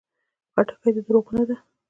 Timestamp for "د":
0.95-0.97